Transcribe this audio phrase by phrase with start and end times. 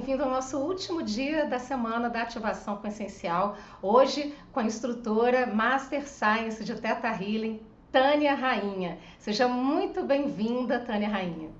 [0.00, 3.58] bem-vindo ao nosso último dia da semana da ativação com essencial.
[3.82, 7.60] Hoje com a instrutora Master Science de Teta Healing,
[7.92, 8.96] Tânia Rainha.
[9.18, 11.50] Seja muito bem-vinda, Tânia Rainha.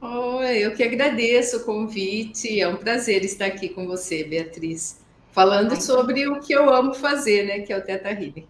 [0.00, 2.60] Oi, eu que agradeço o convite.
[2.60, 6.94] É um prazer estar aqui com você, Beatriz, falando Ai, sobre o que eu amo
[6.94, 8.46] fazer, né, que é o Teta Healing.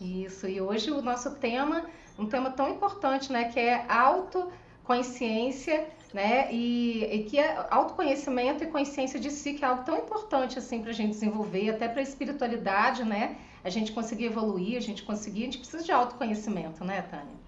[0.00, 1.84] Isso, e hoje o nosso tema,
[2.18, 8.66] um tema tão importante, né, que é autoconsciência, né, e, e que é autoconhecimento e
[8.66, 12.00] consciência de si, que é algo tão importante, assim, para a gente desenvolver, até para
[12.00, 16.84] a espiritualidade, né, a gente conseguir evoluir, a gente conseguir, a gente precisa de autoconhecimento,
[16.84, 17.40] né, Tânia?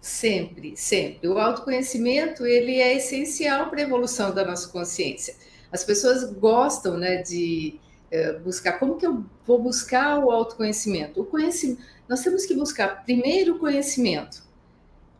[0.00, 1.28] Sempre, sempre.
[1.28, 5.34] O autoconhecimento, ele é essencial para a evolução da nossa consciência.
[5.72, 7.78] As pessoas gostam, né, de
[8.10, 8.78] é, buscar.
[8.78, 11.20] Como que eu vou buscar o autoconhecimento?
[11.20, 14.42] O conhecimento, nós temos que buscar primeiro o conhecimento,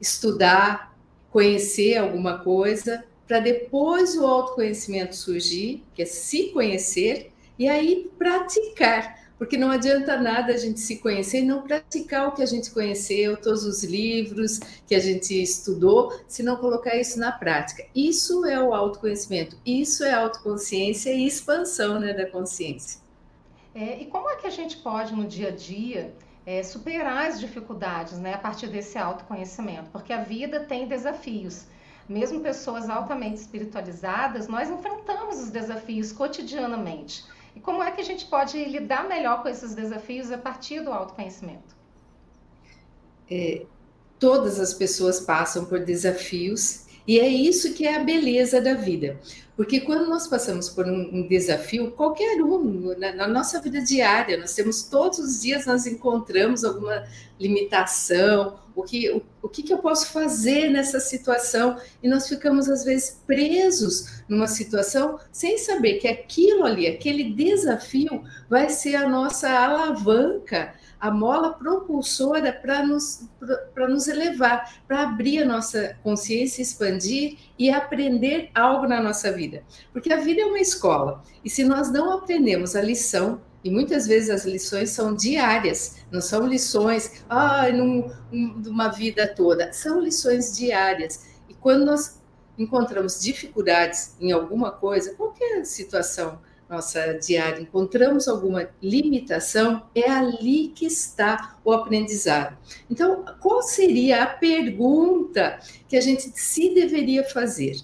[0.00, 0.96] estudar,
[1.30, 9.18] conhecer alguma coisa, para depois o autoconhecimento surgir, que é se conhecer, e aí praticar
[9.38, 12.72] porque não adianta nada a gente se conhecer e não praticar o que a gente
[12.72, 17.86] conheceu, todos os livros que a gente estudou, se não colocar isso na prática.
[17.94, 23.00] Isso é o autoconhecimento, isso é autoconsciência e expansão né, da consciência.
[23.72, 26.12] É, e como é que a gente pode, no dia a dia,
[26.48, 29.90] é, superar as dificuldades né, a partir desse autoconhecimento?
[29.90, 31.66] Porque a vida tem desafios.
[32.08, 37.22] Mesmo pessoas altamente espiritualizadas, nós enfrentamos os desafios cotidianamente.
[37.54, 40.90] E como é que a gente pode lidar melhor com esses desafios a partir do
[40.90, 41.76] autoconhecimento?
[43.30, 43.66] É,
[44.18, 49.18] todas as pessoas passam por desafios e é isso que é a beleza da vida.
[49.56, 54.54] Porque quando nós passamos por um, desafio, qualquer um, na, na, nossa vida diária, nós
[54.54, 57.04] temos todos os dias, nós encontramos alguma
[57.40, 61.76] limitação, o que, o, o que, que eu posso fazer nessa situação?
[62.02, 68.22] E nós ficamos, às vezes, presos numa situação sem saber que aquilo ali, aquele desafio,
[68.50, 73.28] vai ser a nossa alavanca a mola propulsora para nos,
[73.76, 79.62] nos elevar, para abrir a nossa consciência, expandir e aprender algo na nossa vida.
[79.92, 84.06] Porque a vida é uma escola, e se nós não aprendemos a lição, e muitas
[84.06, 90.56] vezes as lições são diárias, não são lições, ah, num, numa vida toda, são lições
[90.56, 91.26] diárias.
[91.48, 92.20] E quando nós
[92.56, 100.84] encontramos dificuldades em alguma coisa, qualquer situação, nossa diária encontramos alguma limitação, é ali que
[100.84, 102.56] está o aprendizado.
[102.90, 105.58] Então, qual seria a pergunta
[105.88, 107.76] que a gente se deveria fazer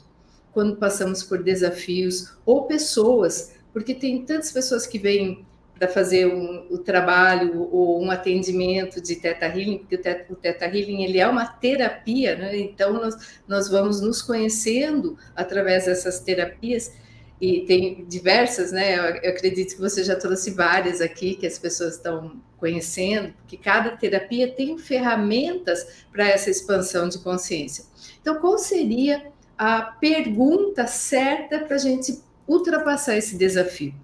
[0.52, 3.54] quando passamos por desafios ou pessoas?
[3.72, 5.46] Porque tem tantas pessoas que vêm
[5.78, 10.36] para fazer um, o trabalho ou um atendimento de Teta Healing, porque o Teta, o
[10.36, 12.56] teta Healing ele é uma terapia, né?
[12.56, 16.92] então nós, nós vamos nos conhecendo através dessas terapias
[17.40, 18.96] e tem diversas, né?
[19.24, 23.90] Eu acredito que você já trouxe várias aqui que as pessoas estão conhecendo, porque cada
[23.90, 27.84] terapia tem ferramentas para essa expansão de consciência.
[28.20, 29.26] Então, qual seria
[29.58, 33.94] a pergunta certa para a gente ultrapassar esse desafio?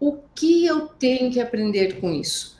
[0.00, 2.57] O que eu tenho que aprender com isso?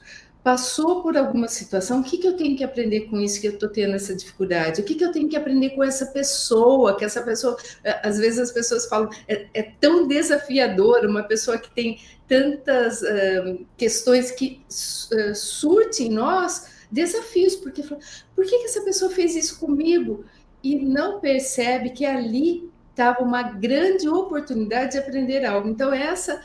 [0.48, 3.52] Passou por alguma situação, o que, que eu tenho que aprender com isso que eu
[3.52, 4.80] estou tendo essa dificuldade?
[4.80, 6.96] O que, que eu tenho que aprender com essa pessoa?
[6.96, 7.54] Que essa pessoa,
[7.84, 13.02] é, às vezes as pessoas falam, é, é tão desafiador uma pessoa que tem tantas
[13.02, 19.36] uh, questões que uh, surte em nós desafios, porque por que, que essa pessoa fez
[19.36, 20.24] isso comigo?
[20.64, 25.68] E não percebe que ali estava uma grande oportunidade de aprender algo.
[25.68, 26.40] Então, essa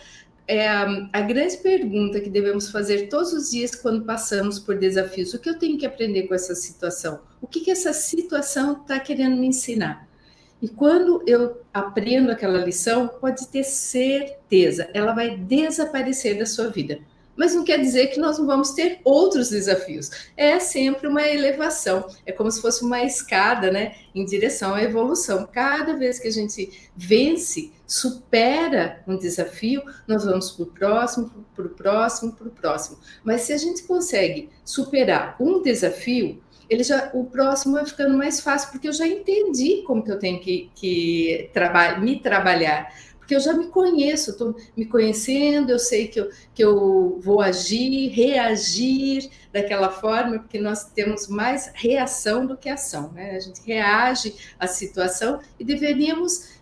[0.48, 5.34] é a, grande pergunta que devemos fazer todos os dias quando passamos por desafios.
[5.34, 7.22] O que eu tenho que aprender com essa situação?
[7.42, 10.08] O que, que essa situação está querendo me ensinar?
[10.62, 17.00] E quando eu aprendo aquela lição, pode ter certeza, ela vai desaparecer da sua vida
[17.36, 20.10] mas não quer dizer que nós não vamos ter outros desafios.
[20.38, 25.48] É sempre uma elevação, é como se fosse uma escada, né, em direção à evolução.
[25.52, 31.66] Cada vez que a gente vence, supera um desafio, nós vamos para o próximo, para
[31.68, 32.98] o próximo, para o próximo.
[33.24, 38.40] Mas se a gente consegue superar um desafio, ele já, o próximo vai ficando mais
[38.40, 43.36] fácil, porque eu já entendi como que eu tenho que, que traba me trabalhar porque
[43.36, 48.10] eu já me conheço, estou me conhecendo, eu sei que eu, que eu vou agir,
[48.10, 53.38] reagir daquela forma, porque nós temos mais reação do que ação, né?
[53.38, 56.62] A gente reage à situação e deveríamos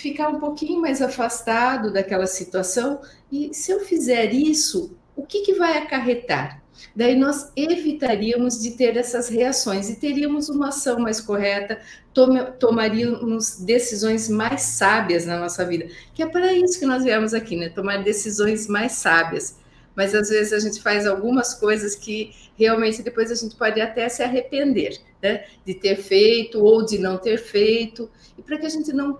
[0.00, 3.00] ficar um pouquinho mais afastado daquela situação.
[3.30, 6.60] E se eu fizer isso, o que, que vai acarretar?
[6.96, 11.78] Daí nós evitaríamos de ter essas reações e teríamos uma ação mais correta,
[12.58, 17.54] tomaríamos decisões mais sábias na nossa vida, que é para isso que nós viemos aqui,
[17.54, 17.68] né?
[17.68, 19.58] Tomar decisões mais sábias.
[19.94, 24.08] Mas às vezes a gente faz algumas coisas que realmente depois a gente pode até
[24.08, 25.44] se arrepender, né?
[25.64, 29.18] De ter feito ou de não ter feito, e para que a gente não.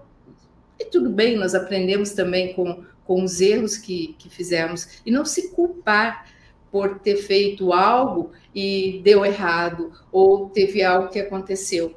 [0.80, 5.26] E tudo bem, nós aprendemos também com, com os erros que, que fizemos, e não
[5.26, 6.26] se culpar
[6.72, 11.94] por ter feito algo e deu errado, ou teve algo que aconteceu.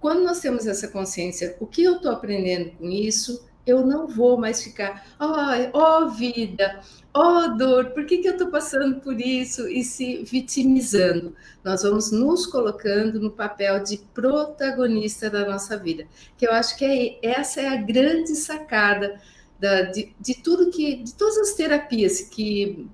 [0.00, 3.46] Quando nós temos essa consciência, o que eu estou aprendendo com isso?
[3.66, 8.32] Eu não vou mais ficar, ó oh, vida, ó oh, dor, por que, que eu
[8.32, 9.68] estou passando por isso?
[9.68, 11.34] E se vitimizando.
[11.62, 16.06] Nós vamos nos colocando no papel de protagonista da nossa vida.
[16.36, 19.20] Que eu acho que é, essa é a grande sacada
[19.58, 22.88] da, de, de tudo que, de todas as terapias que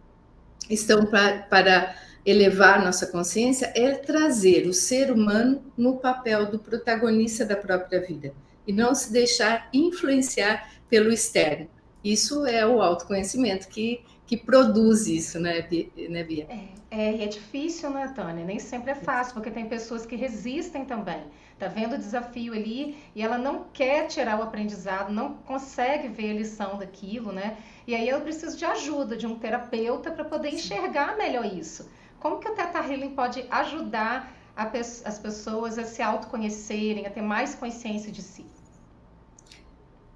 [0.68, 1.94] estão pra, para
[2.26, 8.34] elevar nossa consciência é trazer o ser humano no papel do protagonista da própria vida
[8.66, 11.68] e não se deixar influenciar pelo externo.
[12.02, 15.66] Isso é o autoconhecimento que, que produz isso, né,
[16.08, 16.46] né Bia?
[16.48, 18.44] É, é, é difícil, né, Tânia?
[18.44, 21.22] Nem sempre é fácil, porque tem pessoas que resistem também.
[21.58, 26.30] Tá vendo o desafio ali e ela não quer tirar o aprendizado, não consegue ver
[26.30, 27.56] a lição daquilo, né?
[27.84, 31.90] E aí eu preciso de ajuda de um terapeuta para poder enxergar melhor isso.
[32.20, 34.32] Como que o Teta Healing pode ajudar
[34.70, 38.46] pe as pessoas a se autoconhecerem, a ter mais consciência de si?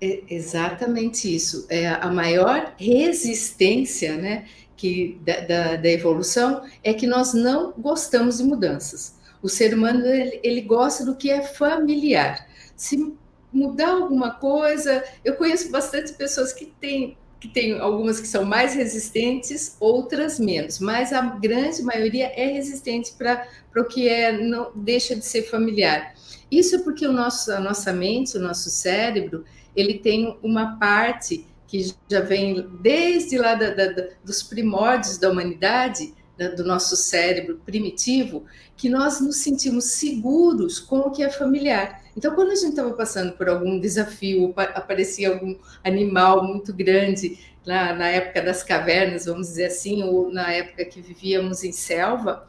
[0.04, 1.64] É exatamente isso.
[1.69, 4.46] É a maior resistência, né,
[4.76, 9.14] que da, da, da, evolução é que nós não gostamos de mudanças.
[9.40, 12.49] O ser humano ele, ele gosta do que é familiar.
[12.75, 13.14] Se
[13.52, 18.72] mudar alguma coisa, eu conheço bastante pessoas que têm que tem algumas que são mais
[18.72, 23.44] resistentes, outras menos, mas a grande maioria é resistente para
[23.76, 26.14] o que é não deixa de ser familiar.
[26.48, 31.46] Isso é porque o nosso, a nossa mente, o nosso cérebro, ele tem uma parte
[31.66, 37.60] que já vem desde lá da, da, dos primórdios da humanidade, da, do nosso cérebro
[37.64, 38.44] primitivo,
[38.76, 42.02] que nós nos sentimos seguros com o que é familiar.
[42.16, 47.94] Então, quando a gente estava passando por algum desafio, aparecia algum animal muito grande, lá
[47.94, 52.46] na época das cavernas, vamos dizer assim, ou na época que vivíamos em selva,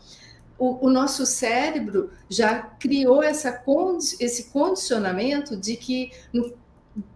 [0.57, 3.63] o, o nosso cérebro já criou essa,
[4.19, 6.53] esse condicionamento de que no,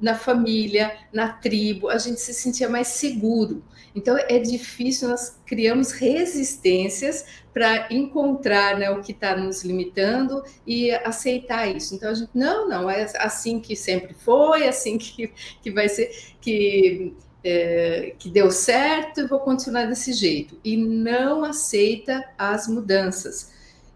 [0.01, 3.63] na família, na tribo, a gente se sentia mais seguro.
[3.95, 10.91] Então é difícil, nós criamos resistências para encontrar né, o que está nos limitando e
[10.91, 11.95] aceitar isso.
[11.95, 15.31] Então a gente, não, não, é assim que sempre foi, assim que,
[15.61, 20.59] que vai ser, que, é, que deu certo e vou continuar desse jeito.
[20.63, 23.51] E não aceita as mudanças.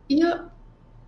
[0.10, 0.20] E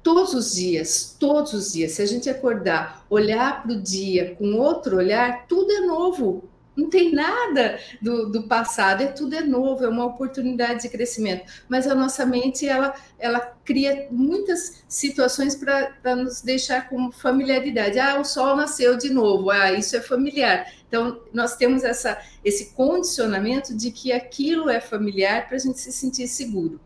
[0.04, 4.56] todos os dias, todos os dias, se a gente acordar, olhar para o dia com
[4.56, 6.50] outro olhar, tudo é novo.
[6.76, 11.46] Não tem nada do, do passado, é tudo é novo, é uma oportunidade de crescimento.
[11.70, 18.00] Mas a nossa mente ela, ela cria muitas situações para nos deixar com familiaridade.
[18.00, 20.68] Ah, o sol nasceu de novo, ah, isso é familiar.
[20.88, 25.92] Então, nós temos essa, esse condicionamento de que aquilo é familiar para a gente se
[25.92, 26.82] sentir seguro.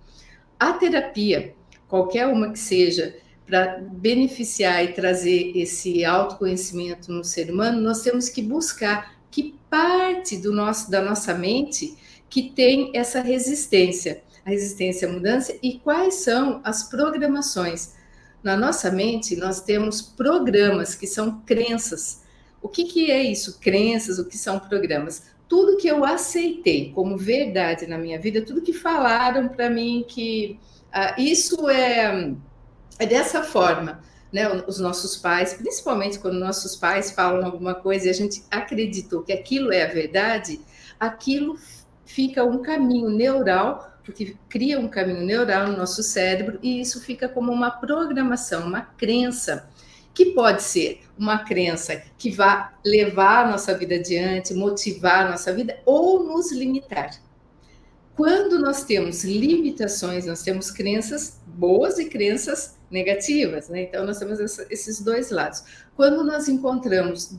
[0.59, 1.55] A terapia,
[1.87, 3.15] qualquer uma que seja,
[3.47, 10.37] para beneficiar e trazer esse autoconhecimento no ser humano, nós temos que buscar que parte
[10.37, 11.97] do nosso, da nossa mente
[12.29, 17.95] que tem essa resistência, a resistência à mudança e quais são as programações.
[18.43, 22.23] Na nossa mente, nós temos programas que são crenças.
[22.61, 23.59] O que, que é isso?
[23.59, 25.23] Crenças, o que são programas?
[25.47, 30.59] Tudo que eu aceitei como verdade na minha vida, tudo que falaram para mim que
[31.17, 32.33] isso é,
[32.99, 34.05] é dessa forma.
[34.29, 39.23] Né, os nossos pais, principalmente quando nossos pais falam alguma coisa e a gente acreditou
[39.23, 40.59] que aquilo é a verdade,
[40.99, 41.57] aquilo
[42.03, 47.29] fica um caminho neural, porque cria um caminho neural no nosso cérebro e isso fica
[47.29, 49.69] como uma programação, uma crença,
[50.13, 55.53] que pode ser uma crença que vá levar a nossa vida adiante, motivar a nossa
[55.53, 57.11] vida ou nos limitar.
[58.17, 63.83] Quando nós temos limitações, nós temos crenças boas e crenças negativas, né?
[63.83, 65.63] Então nós temos essa, esses dois lados.
[65.95, 67.37] Quando nós encontramos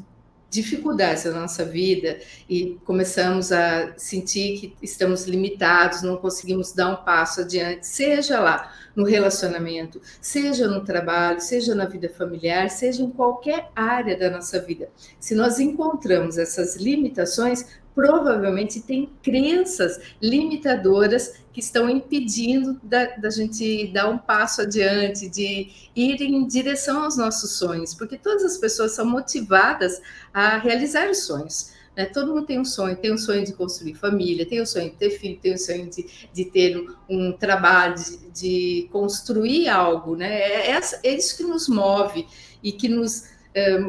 [0.49, 7.04] dificuldades na nossa vida e começamos a sentir que estamos limitados, não conseguimos dar um
[7.04, 13.11] passo adiante, seja lá no relacionamento, seja no trabalho, seja na vida familiar, seja em
[13.11, 14.88] qualquer área da nossa vida.
[15.18, 17.66] Se nós encontramos essas limitações,
[17.99, 25.69] provavelmente tem crenças limitadoras que estão impedindo da, da, gente dar um passo adiante, de
[25.97, 30.00] ir em direção aos nossos sonhos, porque todas as pessoas são motivadas
[30.33, 31.73] a realizar os sonhos.
[31.97, 32.05] Né?
[32.05, 34.90] Todo mundo tem um sonho, tem um sonho de construir família, tem o um sonho
[34.90, 39.69] de ter filho, tem o um sonho de, de ter um, trabalho, de, de, construir
[39.69, 40.14] algo.
[40.14, 40.38] Né?
[40.38, 42.25] É, é, é isso que nos move
[42.62, 43.25] e que nos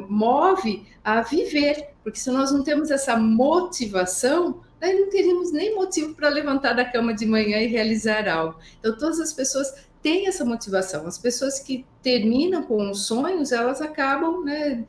[0.07, 6.13] move a viver, porque se nós não temos essa motivação, daí não teríamos nem motivo
[6.15, 8.57] para levantar da cama de manhã e realizar algo.
[8.79, 11.05] Então, todas as pessoas têm essa motivação.
[11.05, 14.85] As pessoas que terminam com os sonhos, elas acabam né,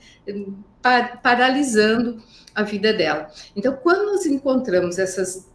[1.23, 2.23] paralisando
[2.55, 3.31] a vida dela.
[3.57, 5.49] Então, quando nós encontramos essas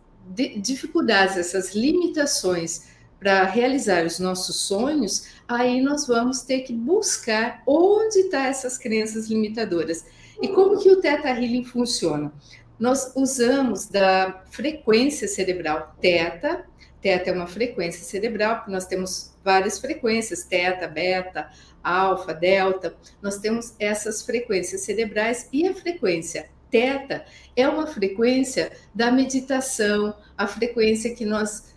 [0.57, 2.94] dificuldades, essas limitações
[3.25, 8.77] para realizar os nossos sonhos, aí nós vamos ter que buscar onde estão tá essas
[8.77, 10.05] crenças limitadoras.
[10.39, 12.31] E como que o Theta Healing funciona?
[12.79, 16.67] Nós usamos da frequência cerebral Theta.
[17.01, 21.49] Theta é uma frequência cerebral, nós temos várias frequências, Theta, Beta,
[21.83, 22.95] Alfa, Delta.
[23.23, 30.45] Nós temos essas frequências cerebrais e a frequência Teta é uma frequência da meditação, a
[30.45, 31.73] frequência que nós,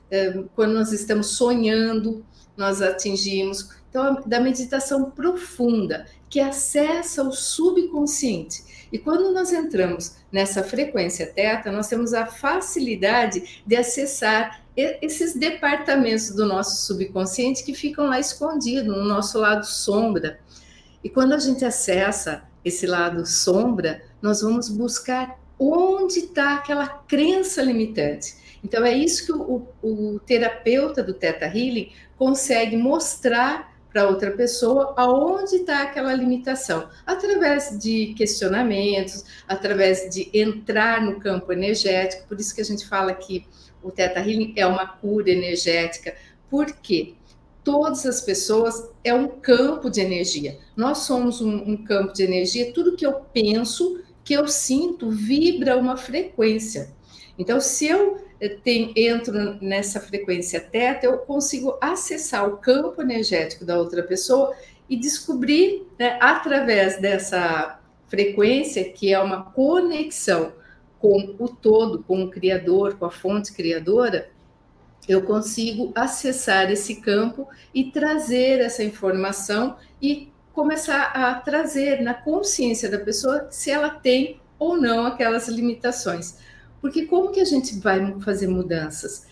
[0.54, 2.24] quando nós estamos sonhando,
[2.56, 3.70] nós atingimos.
[3.90, 8.86] Então, da meditação profunda, que acessa o subconsciente.
[8.92, 16.30] E quando nós entramos nessa frequência teta, nós temos a facilidade de acessar esses departamentos
[16.30, 20.38] do nosso subconsciente que ficam lá escondidos, no nosso lado sombra.
[21.02, 27.62] E quando a gente acessa esse lado sombra, nós vamos buscar onde está aquela crença
[27.62, 28.36] limitante.
[28.62, 34.94] Então, é isso que o, o, terapeuta do Theta Healing consegue mostrar para outra pessoa
[34.96, 42.54] aonde está aquela limitação, através de questionamentos, através de entrar no campo energético, por isso
[42.54, 43.46] que a gente fala que
[43.82, 46.14] o Theta Healing é uma cura energética,
[46.50, 47.14] por quê?
[47.64, 50.58] Todas as pessoas é um campo de energia.
[50.76, 55.76] Nós somos um, um campo de energia, tudo que eu penso, que eu sinto, vibra
[55.76, 56.90] uma frequência.
[57.38, 58.18] Então, se eu
[58.62, 64.54] tem, entro nessa frequência teta, eu consigo acessar o campo energético da outra pessoa
[64.88, 70.52] e descobrir, né, através dessa frequência, que é uma conexão
[70.99, 74.30] com o todo, com o Criador, com a fonte criadora,
[75.09, 82.90] eu consigo acessar esse campo e trazer essa informação e começar a trazer na consciência
[82.90, 86.38] da pessoa se ela tem ou não aquelas limitações.
[86.80, 89.26] Porque como que a gente vai fazer mudanças?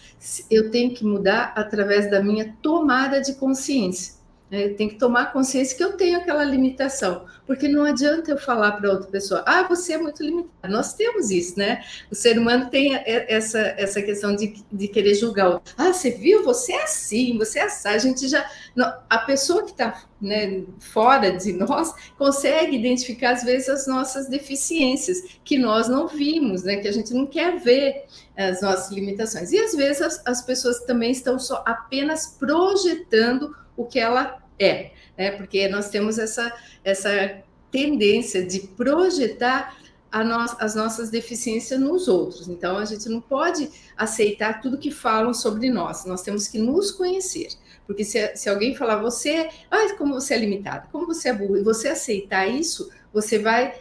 [0.50, 4.15] Eu tenho que mudar através da minha tomada de consciência.
[4.50, 4.68] Né?
[4.68, 8.90] Tenho que tomar consciência que eu tenho aquela limitação, porque não adianta eu falar para
[8.90, 10.72] outra pessoa, ah, você é muito limitado.
[10.72, 11.82] Nós temos isso, né?
[12.10, 15.60] O ser humano tem essa, essa questão de, de querer julgar.
[15.76, 16.44] Ah, você viu?
[16.44, 17.88] Você é assim, você é assim.
[17.88, 18.48] A gente já.
[18.74, 24.28] Não, a pessoa que está né, fora de nós consegue identificar, às vezes, as nossas
[24.28, 26.76] deficiências, que nós não vimos, né?
[26.76, 28.04] Que a gente não quer ver
[28.36, 29.50] as nossas limitações.
[29.50, 34.90] E às vezes as, as pessoas também estão só apenas projetando o que ela é,
[35.16, 35.32] né?
[35.32, 36.52] Porque nós temos essa,
[36.82, 39.76] essa tendência de projetar
[40.24, 42.48] no, as nossas deficiências nos outros.
[42.48, 46.90] Então, a gente não pode aceitar tudo que falam sobre nós, nós temos que nos
[46.90, 47.48] conhecer.
[47.86, 51.56] Porque se, se alguém falar, você, ah, como você é limitado, como você é burro,
[51.56, 53.74] e você aceitar isso, você vai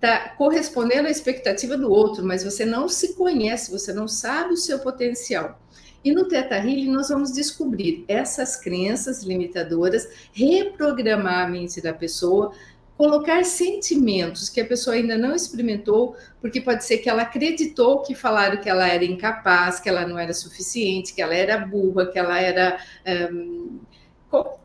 [0.00, 4.56] tá correspondendo à expectativa do outro, mas você não se conhece, você não sabe o
[4.56, 5.60] seu potencial.
[6.04, 12.52] E no Teta Healing nós vamos descobrir essas crenças limitadoras, reprogramar a mente da pessoa,
[12.96, 18.14] colocar sentimentos que a pessoa ainda não experimentou, porque pode ser que ela acreditou que
[18.14, 22.18] falaram que ela era incapaz, que ela não era suficiente, que ela era burra, que
[22.18, 22.78] ela era
[23.32, 23.78] um,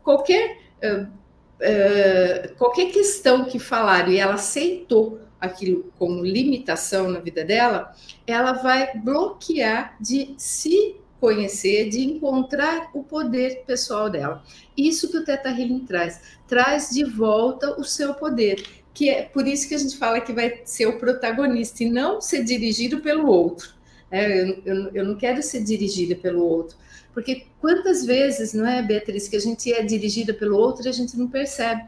[0.02, 7.94] qualquer uh, qualquer questão que falaram e ela aceitou aquilo como limitação na vida dela,
[8.26, 14.44] ela vai bloquear de se conhecer, de encontrar o poder pessoal dela.
[14.76, 18.62] Isso que o Teta Healing traz, traz de volta o seu poder,
[18.92, 22.20] que é por isso que a gente fala que vai ser o protagonista e não
[22.20, 23.72] ser dirigido pelo outro.
[24.10, 26.76] É, eu, eu, eu não quero ser dirigida pelo outro,
[27.14, 30.92] porque quantas vezes, não é, Beatriz, que a gente é dirigida pelo outro e a
[30.92, 31.84] gente não percebe.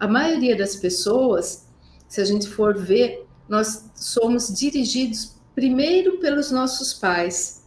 [0.00, 1.68] A maioria das pessoas,
[2.08, 7.63] se a gente for ver, nós somos dirigidos primeiro pelos nossos pais,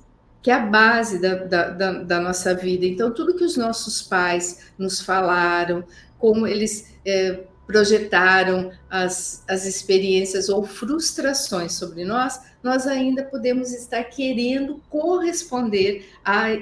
[0.48, 2.86] que é a base da, da, da, da, nossa vida.
[2.86, 5.84] Então, tudo que os nossos pais nos falaram,
[6.18, 14.06] como eles é, projetaram as, as experiências ou frustrações sobre nós, nós ainda podemos estar
[14.06, 16.08] querendo corresponder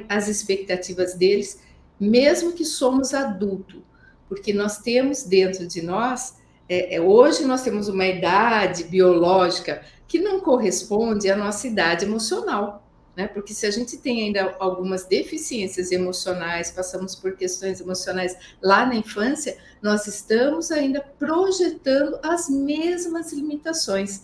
[0.10, 1.62] às expectativas deles,
[2.00, 3.84] mesmo que somos adulto,
[4.28, 6.38] porque nós temos dentro de nós,
[6.68, 12.82] é, é, hoje nós temos uma idade biológica que não corresponde à nossa idade emocional
[13.16, 13.28] né?
[13.28, 18.96] Porque se a gente tem ainda algumas deficiências emocionais, passamos por questões emocionais lá na
[18.96, 24.24] infância, nós estamos ainda projetando as mesmas limitações.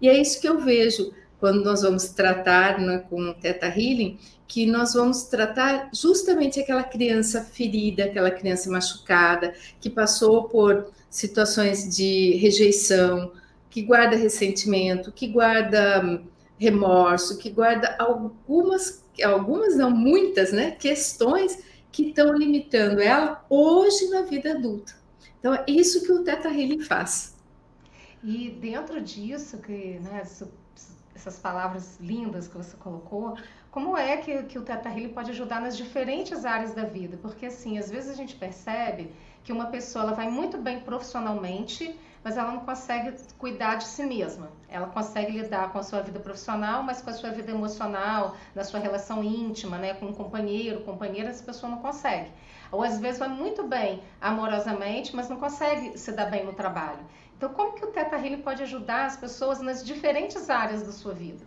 [0.00, 4.66] E é isso que eu vejo quando nós vamos tratar né, com Teta Healing, que
[4.66, 12.36] nós vamos tratar justamente aquela criança ferida, aquela criança machucada, que passou por situações de
[12.36, 13.32] rejeição,
[13.70, 16.20] que guarda ressentimento, que guarda
[16.60, 24.22] remorso, que guarda algumas, algumas não muitas, né, questões que estão limitando ela hoje na
[24.22, 24.92] vida adulta.
[25.38, 27.34] Então é isso que o Teta Healing faz.
[28.22, 30.22] E dentro disso, que né,
[31.14, 33.36] essas palavras lindas que você colocou,
[33.70, 37.18] como é que, que o Teta Healing pode ajudar nas diferentes áreas da vida?
[37.22, 39.10] Porque assim, às vezes a gente percebe
[39.42, 44.04] que uma pessoa ela vai muito bem profissionalmente, mas ela não consegue cuidar de si
[44.04, 44.50] mesma.
[44.68, 48.62] Ela consegue lidar com a sua vida profissional, mas com a sua vida emocional, na
[48.62, 52.30] sua relação íntima, né, com um companheiro, companheira, essa pessoa não consegue.
[52.70, 57.00] Ou às vezes vai muito bem amorosamente, mas não consegue se dar bem no trabalho.
[57.36, 61.14] Então, como que o Teta Healing pode ajudar as pessoas nas diferentes áreas da sua
[61.14, 61.42] vida?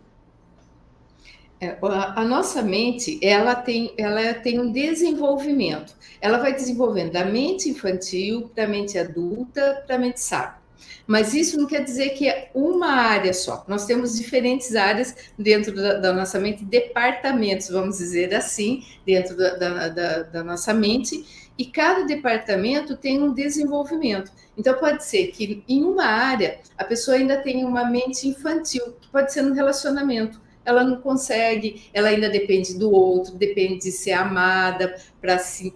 [1.61, 5.95] É, a nossa mente, ela tem, ela tem um desenvolvimento.
[6.19, 10.62] Ela vai desenvolvendo da mente infantil para a mente adulta, para a mente sábia.
[11.05, 13.63] Mas isso não quer dizer que é uma área só.
[13.67, 19.89] Nós temos diferentes áreas dentro da, da nossa mente, departamentos, vamos dizer assim, dentro da,
[19.89, 24.31] da, da nossa mente, e cada departamento tem um desenvolvimento.
[24.57, 29.07] Então, pode ser que em uma área a pessoa ainda tenha uma mente infantil, que
[29.09, 34.13] pode ser no relacionamento ela não consegue, ela ainda depende do outro, depende de ser
[34.13, 35.73] amada para se,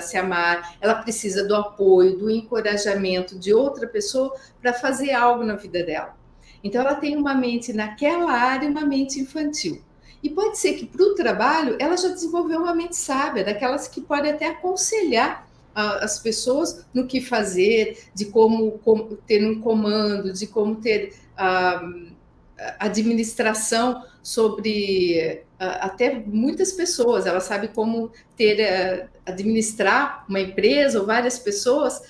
[0.00, 5.54] se amar, ela precisa do apoio, do encorajamento de outra pessoa para fazer algo na
[5.54, 6.16] vida dela.
[6.62, 9.82] Então, ela tem uma mente naquela área, uma mente infantil.
[10.22, 14.00] E pode ser que para o trabalho ela já desenvolveu uma mente sábia, daquelas que
[14.00, 20.46] pode até aconselhar as pessoas no que fazer, de como, como ter um comando, de
[20.46, 21.14] como ter.
[21.34, 22.15] Uh,
[22.78, 31.38] administração sobre até muitas pessoas, ela sabe como ter eh, administrar uma empresa ou várias
[31.38, 32.02] pessoas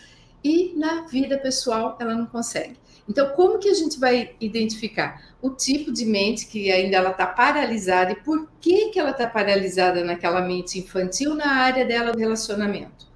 [0.42, 2.76] e na vida pessoal ela não consegue.
[3.09, 7.26] Então, como que a gente vai identificar o tipo de mente que ainda ela está
[7.26, 12.18] paralisada e por que que ela está paralisada naquela mente infantil na área dela do
[12.18, 13.06] relacionamento?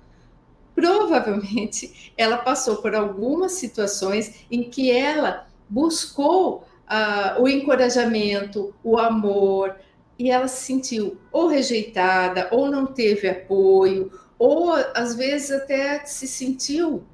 [0.74, 9.76] Provavelmente ela passou por algumas situações em que ela buscou uh, o encorajamento, o amor,
[10.18, 16.26] e ela se sentiu ou rejeitada, ou não teve apoio, ou às vezes até se
[16.26, 17.04] sentiu.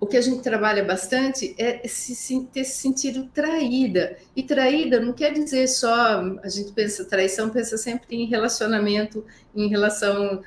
[0.00, 4.18] O que a gente trabalha bastante é se, ter se sentido traída.
[4.36, 9.66] E traída não quer dizer só, a gente pensa, traição pensa sempre em relacionamento, em
[9.68, 10.42] relação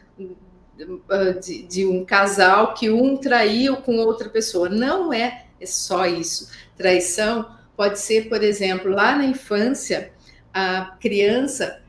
[1.09, 4.69] ah, de, de, um casal que um traiu com outra pessoa.
[4.69, 6.51] Não é, é só isso.
[6.75, 10.11] Traição Pode ser, por exemplo, lá na infância,
[10.51, 11.79] a criança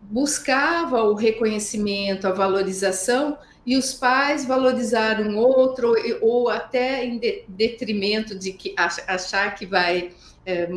[0.00, 8.52] buscava o reconhecimento, a valorização, e os pais valorizaram outro, ou até em detrimento de
[8.52, 10.12] que achar que vai
[10.46, 10.70] é,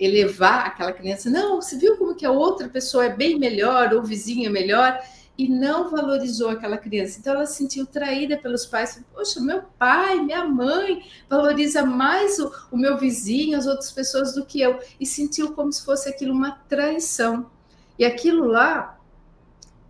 [0.00, 1.30] elevar aquela criança.
[1.30, 4.50] Não, você viu como que a outra pessoa é bem melhor, ou o vizinho é
[4.50, 4.98] melhor,
[5.36, 7.18] e não valorizou aquela criança.
[7.18, 9.02] Então ela se sentiu traída pelos pais.
[9.12, 14.44] Poxa, meu pai, minha mãe valoriza mais o, o meu vizinho, as outras pessoas do
[14.44, 14.78] que eu.
[15.00, 17.50] E sentiu como se fosse aquilo uma traição.
[17.98, 18.98] E aquilo lá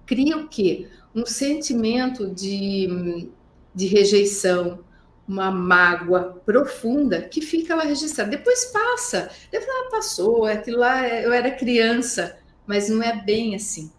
[0.07, 0.89] cria o quê?
[1.15, 3.29] Um sentimento de,
[3.75, 4.81] de rejeição,
[5.27, 8.31] uma mágoa profunda que fica lá registrada.
[8.31, 13.91] Depois passa, depois ela passou, aquilo lá eu era criança, mas não é bem assim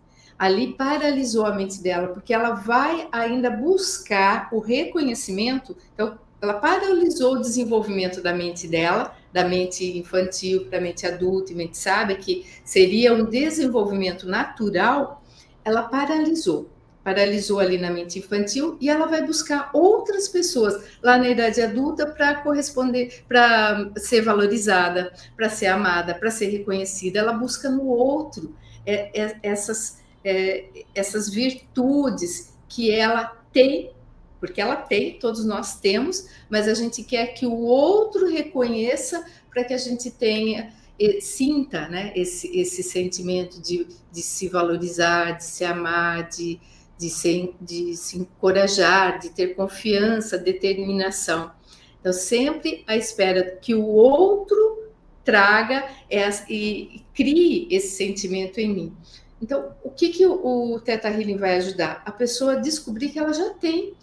[0.43, 5.73] ali paralisou a mente dela, porque ela vai ainda buscar o reconhecimento.
[5.93, 11.53] Então, ela paralisou o desenvolvimento da mente dela, da mente infantil para a mente adulta
[11.53, 15.23] e mente sábia, que seria um desenvolvimento natural,
[15.63, 16.69] ela paralisou.
[17.05, 22.05] Paralisou ali na mente infantil e ela vai buscar outras pessoas lá na idade adulta
[22.05, 27.19] para corresponder, para ser valorizada, para ser amada, para ser reconhecida.
[27.19, 28.53] Ela busca no outro
[28.85, 33.91] é, é, essas é, essas virtudes que ela tem
[34.39, 39.63] porque ela tem, todos nós temos, mas a gente quer que o outro reconheça para
[39.63, 40.73] que a gente tenha
[41.21, 46.59] sinta né, esse, esse sentimento de, de se valorizar, de se amar, de,
[46.97, 51.51] de, se, de se encorajar, de ter confiança, determinação.
[51.99, 54.89] Então, sempre à espera que o outro
[55.23, 58.97] traga essa, e, e crie esse sentimento em mim.
[59.43, 62.01] Então, o que, que o, Teta Healing vai ajudar?
[62.05, 63.93] A pessoa a descobrir que ela já tem.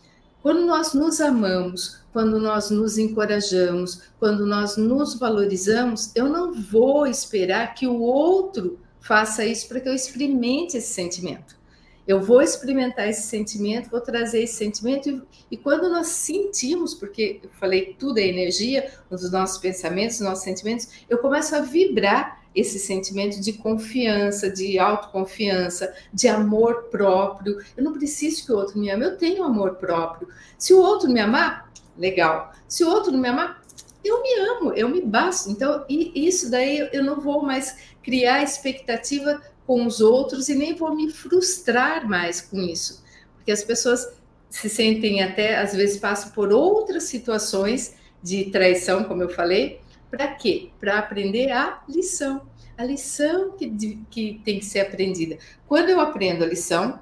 [0.43, 7.07] Quando nós nos amamos, quando nós nos encorajamos, quando nós nos valorizamos, eu não vou
[7.07, 11.59] esperar que o outro faça isso para que eu experimente esse sentimento.
[12.07, 15.23] Eu vou experimentar esse sentimento, vou trazer esse sentimento, e,
[15.53, 20.45] e quando nós sentimos, porque eu falei tudo é energia, os nossos pensamentos, os nossos
[20.45, 27.59] sentimentos, eu começo a vibrar esse sentimento de confiança, de autoconfiança, de amor próprio.
[27.77, 30.29] Eu não preciso que o outro me ame, eu tenho amor próprio.
[30.59, 32.53] Se o outro me amar, legal.
[32.67, 33.63] Se o outro não me amar,
[34.05, 35.51] eu me amo, eu me basto.
[35.51, 40.95] Então, isso daí eu não vou mais criar expectativa com os outros e nem vou
[40.95, 43.05] me frustrar mais com isso.
[43.37, 44.13] Porque as pessoas
[44.49, 50.29] se sentem até, às vezes, passam por outras situações de traição, como eu falei, para
[50.35, 50.71] quê?
[50.79, 52.43] Para aprender a lição.
[52.77, 53.69] A lição que,
[54.11, 55.39] que tem que ser aprendida.
[55.67, 57.01] Quando eu aprendo a lição,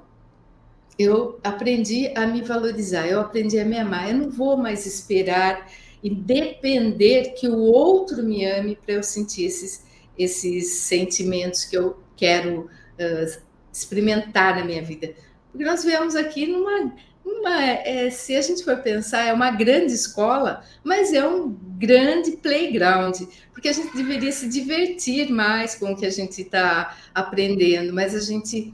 [0.97, 4.09] eu aprendi a me valorizar, eu aprendi a me amar.
[4.09, 5.69] Eu não vou mais esperar
[6.03, 9.85] e depender que o outro me ame para eu sentir esses,
[10.17, 12.69] esses sentimentos que eu quero
[12.99, 13.41] uh,
[13.71, 15.13] experimentar na minha vida.
[15.51, 16.93] Porque nós vemos aqui numa
[17.29, 22.31] uma, é, se a gente for pensar, é uma grande escola, mas é um grande
[22.37, 23.21] playground,
[23.53, 28.15] porque a gente deveria se divertir mais com o que a gente está aprendendo, mas
[28.15, 28.73] a gente.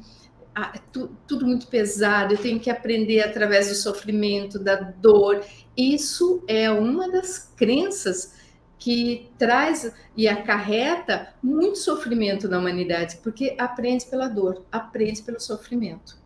[0.57, 5.43] Ah, é tu, tudo muito pesado, eu tenho que aprender através do sofrimento, da dor.
[5.75, 8.33] Isso é uma das crenças
[8.79, 16.24] que traz e acarreta muito sofrimento na humanidade, porque aprende pela dor, aprende pelo sofrimento.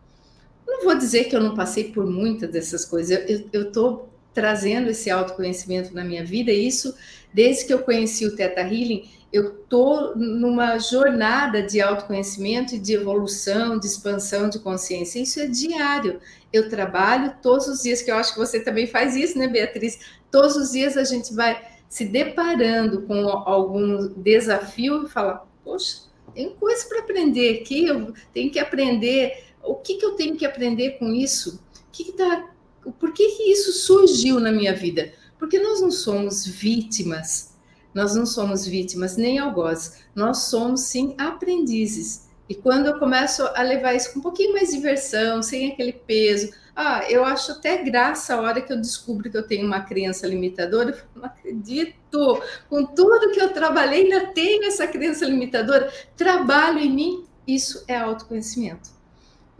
[0.70, 3.18] Não vou dizer que eu não passei por muitas dessas coisas,
[3.52, 6.94] eu estou trazendo esse autoconhecimento na minha vida, e isso,
[7.34, 12.94] desde que eu conheci o Teta Healing, eu estou numa jornada de autoconhecimento e de
[12.94, 15.20] evolução, de expansão de consciência.
[15.20, 16.20] Isso é diário.
[16.52, 20.00] Eu trabalho todos os dias, que eu acho que você também faz isso, né, Beatriz?
[20.30, 26.02] Todos os dias a gente vai se deparando com algum desafio e fala: Poxa,
[26.34, 30.46] tem coisa para aprender aqui, eu tenho que aprender o que, que eu tenho que
[30.46, 31.62] aprender com isso?
[31.92, 32.50] Que que tá,
[32.98, 35.12] por que, que isso surgiu na minha vida?
[35.38, 37.56] Porque nós não somos vítimas,
[37.94, 42.28] nós não somos vítimas nem algozes, nós somos sim aprendizes.
[42.48, 45.92] E quando eu começo a levar isso com um pouquinho mais de diversão, sem aquele
[45.92, 49.82] peso, ah, eu acho até graça a hora que eu descubro que eu tenho uma
[49.82, 55.26] crença limitadora, eu falo, não acredito, com tudo que eu trabalhei, ainda tenho essa crença
[55.26, 58.99] limitadora, trabalho em mim, isso é autoconhecimento.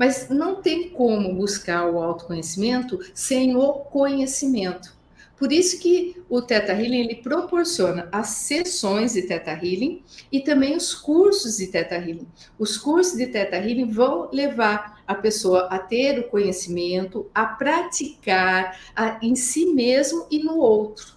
[0.00, 4.96] Mas não tem como buscar o autoconhecimento sem o conhecimento.
[5.36, 10.74] Por isso que o Teta Healing ele proporciona as sessões de Teta Healing e também
[10.74, 12.26] os cursos de Teta Healing.
[12.58, 18.80] Os cursos de Teta Healing vão levar a pessoa a ter o conhecimento, a praticar
[18.96, 21.14] a, em si mesmo e no outro.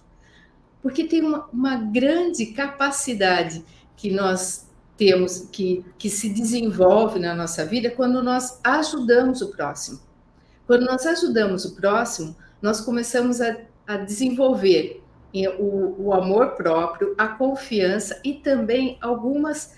[0.82, 3.64] Porque tem uma, uma grande capacidade
[3.96, 4.63] que nós
[4.96, 10.00] temos que, que se desenvolve na nossa vida quando nós ajudamos o próximo.
[10.66, 15.02] Quando nós ajudamos o próximo, nós começamos a, a desenvolver
[15.58, 19.74] o, o, amor próprio, a confiança e também algumas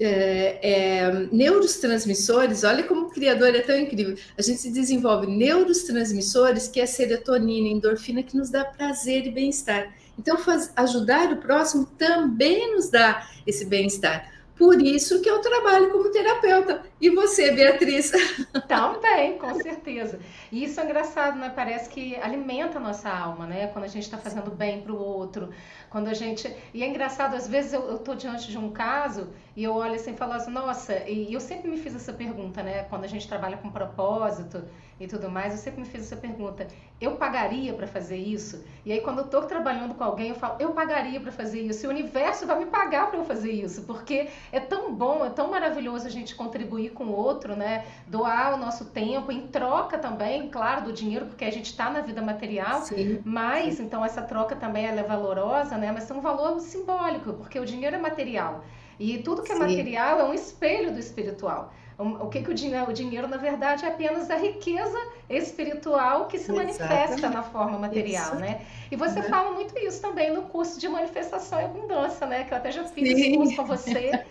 [0.00, 2.64] é, é, neurotransmissores.
[2.64, 4.16] Olha como o criador é tão incrível.
[4.36, 9.92] A gente desenvolve neurotransmissores que é serotonina, endorfina, que nos dá prazer e bem-estar.
[10.18, 14.37] Então, faz, ajudar o próximo também nos dá esse bem-estar.
[14.58, 16.82] Por isso que eu trabalho como terapeuta.
[17.00, 18.10] E você, Beatriz?
[18.66, 20.18] Também, com certeza.
[20.50, 21.52] E isso é engraçado, né?
[21.54, 23.68] Parece que alimenta a nossa alma, né?
[23.68, 25.50] Quando a gente está fazendo bem para o outro.
[25.90, 26.54] Quando a gente.
[26.74, 30.12] E é engraçado, às vezes eu estou diante de um caso e eu olho assim
[30.12, 32.84] e falo assim, nossa, e eu sempre me fiz essa pergunta, né?
[32.84, 34.62] Quando a gente trabalha com propósito
[35.00, 36.66] e tudo mais, eu sempre me fiz essa pergunta:
[37.00, 38.64] eu pagaria para fazer isso?
[38.84, 41.84] E aí, quando eu estou trabalhando com alguém, eu falo: eu pagaria para fazer isso.
[41.84, 45.30] E o universo vai me pagar para eu fazer isso, porque é tão bom, é
[45.30, 47.84] tão maravilhoso a gente contribuir com o outro, né?
[48.06, 52.00] Doar o nosso tempo, em troca também, claro, do dinheiro, porque a gente está na
[52.00, 53.20] vida material, Sim.
[53.24, 55.92] mas então essa troca também ela é valorosa, né?
[55.92, 58.64] Mas é um valor simbólico, porque o dinheiro é material.
[58.98, 59.60] E tudo que é Sim.
[59.60, 61.72] material é um espelho do espiritual.
[61.98, 66.38] o que, que o, dinheiro, o dinheiro, na verdade, é apenas a riqueza espiritual que
[66.38, 66.78] se Exatamente.
[66.80, 68.60] manifesta na forma material, né?
[68.90, 69.28] E você uhum.
[69.28, 72.44] fala muito isso também no curso de manifestação e abundância, né?
[72.44, 73.14] Que eu até já fiz Sim.
[73.14, 74.24] esse curso com você.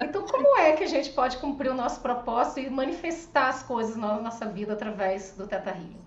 [0.00, 3.96] Então, como é que a gente pode cumprir o nosso propósito e manifestar as coisas
[3.96, 6.05] na nossa vida através do Teta Healing?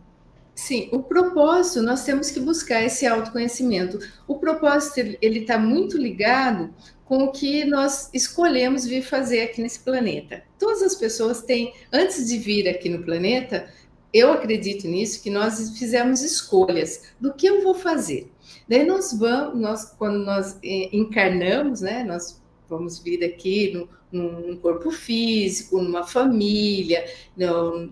[0.59, 3.97] Sim, o propósito, nós temos que buscar esse autoconhecimento.
[4.27, 6.73] O propósito, ele está muito ligado
[7.05, 10.43] com o que nós escolhemos vir fazer aqui nesse planeta.
[10.59, 13.69] Todas as pessoas têm, antes de vir aqui no planeta,
[14.13, 18.29] eu acredito nisso, que nós fizemos escolhas do que eu vou fazer.
[18.67, 24.57] Daí nós vamos, nós, quando nós eh, encarnamos, né, nós vamos vir aqui no, num
[24.57, 27.05] corpo físico, numa família,
[27.37, 27.89] no,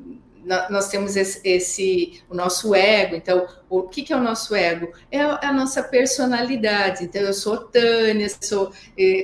[0.70, 3.16] nós temos esse, esse, o nosso ego.
[3.16, 4.92] Então, o que, que é o nosso ego?
[5.12, 7.04] É a, a nossa personalidade.
[7.04, 8.72] Então, eu sou Tânia, sou,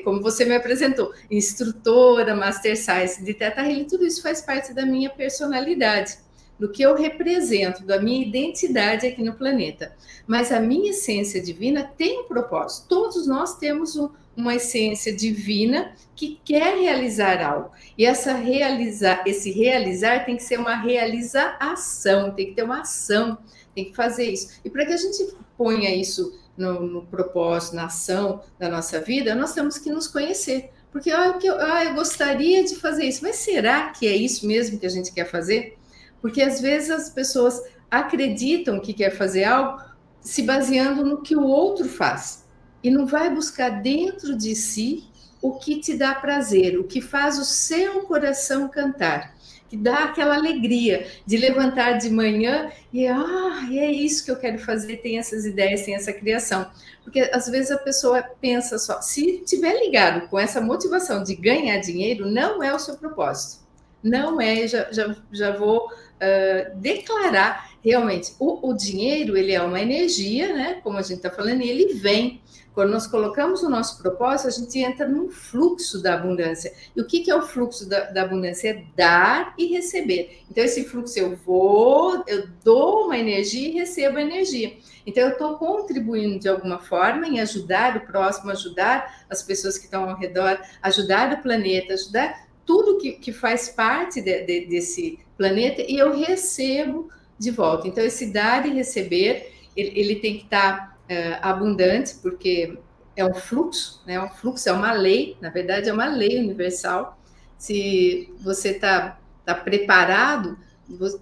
[0.04, 4.86] como você me apresentou, instrutora, Master Science de Teta Healing, tudo isso faz parte da
[4.86, 6.18] minha personalidade,
[6.60, 9.96] do que eu represento, da minha identidade aqui no planeta.
[10.28, 12.88] Mas a minha essência divina tem um propósito.
[12.88, 17.72] Todos nós temos um uma essência divina que quer realizar algo.
[17.98, 23.38] E essa realizar, esse realizar tem que ser uma realização, tem que ter uma ação,
[23.76, 24.60] tem que fazer isso.
[24.64, 29.36] E para que a gente ponha isso no, no, propósito, na ação da nossa vida,
[29.36, 30.72] nós temos que nos conhecer.
[30.92, 34.78] Porque ah, eu, ah, eu gostaria de fazer isso, mas será que é isso mesmo
[34.80, 35.78] que a gente quer fazer?
[36.22, 39.82] Porque às vezes as pessoas acreditam que quer fazer algo
[40.22, 42.43] se baseando no que o outro faz
[42.84, 45.06] e não vai buscar dentro de si
[45.42, 49.36] o que te dá prazer, o que faz o seu coração cantar,
[49.70, 54.60] que dá aquela alegria de levantar de manhã e ah, é isso que eu quero
[54.60, 56.70] fazer, tem essas ideias, tem essa criação.
[57.04, 61.80] Porque às vezes a pessoa pensa só, se tiver ligado com essa motivação de ganhar
[61.80, 63.64] dinheiro, não é o seu propósito.
[64.02, 69.82] Não é, já, já, já vou uh, declarar realmente, o, o dinheiro ele é uma
[69.82, 70.80] energia, né?
[70.84, 72.42] Como a gente está falando, e ele vem
[72.74, 76.74] quando nós colocamos o nosso propósito, a gente entra num fluxo da abundância.
[76.96, 78.70] E o que, que é o fluxo da, da, abundância?
[78.70, 80.42] É dar e receber.
[80.50, 84.76] Então, esse fluxo eu vou, eu dou uma energia e recebo energia.
[85.06, 89.86] Então, eu estou contribuindo de alguma forma em ajudar o próximo, ajudar as pessoas que
[89.86, 95.20] estão ao redor, ajudar o planeta, ajudar tudo que, que faz parte de, de, desse
[95.38, 97.88] planeta e eu recebo de volta.
[97.88, 100.88] Então, esse dar e receber, ele, ele tem que estar.
[100.88, 102.78] Tá é, abundante, porque
[103.16, 104.20] é um fluxo, né?
[104.20, 107.20] Um fluxo é uma lei, na verdade é uma lei universal.
[107.58, 110.58] Se você está tá preparado,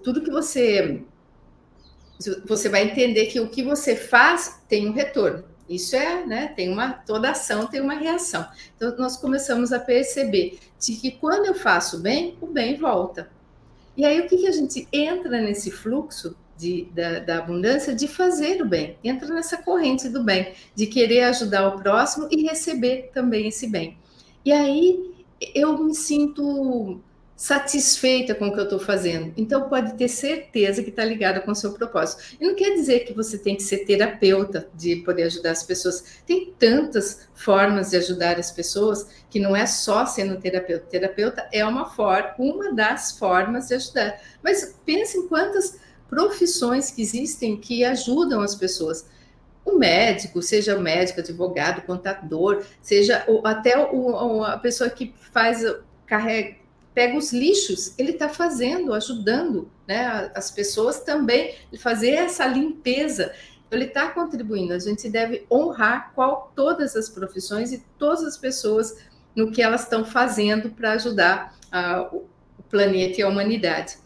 [0.02, 1.02] tudo que você
[2.46, 5.44] você vai entender que o que você faz tem um retorno.
[5.68, 6.48] Isso é, né?
[6.48, 8.46] Tem uma toda ação tem uma reação.
[8.76, 13.30] Então nós começamos a perceber de que quando eu faço bem, o bem volta.
[13.96, 18.06] E aí o que, que a gente entra nesse fluxo de, da, da, abundância de
[18.06, 23.10] fazer o bem, entra nessa corrente do bem, de querer ajudar o próximo e receber
[23.12, 23.98] também esse bem.
[24.44, 25.12] E aí
[25.56, 27.00] eu me sinto
[27.34, 29.32] satisfeita com o que eu estou fazendo.
[29.36, 32.36] Então pode ter certeza que está ligada com o seu propósito.
[32.40, 36.22] E não quer dizer que você tem que ser terapeuta de poder ajudar as pessoas.
[36.24, 40.86] Tem tantas formas de ajudar as pessoas que não é só sendo terapeuta.
[40.88, 44.20] Terapeuta é uma forma, uma das formas de ajudar.
[44.40, 45.80] Mas pense em quantas
[46.12, 49.06] profissões que existem que ajudam as pessoas.
[49.64, 55.64] O médico, seja médico, advogado, contador, seja o, até o, a pessoa que faz,
[56.04, 56.56] carrega,
[56.92, 63.32] pega os lixos, ele está fazendo, ajudando né, as pessoas também fazer essa limpeza.
[63.70, 64.74] Ele está contribuindo.
[64.74, 68.98] A gente deve honrar qual, todas as profissões e todas as pessoas
[69.34, 72.18] no que elas estão fazendo para ajudar uh,
[72.58, 74.01] o planeta e a humanidade.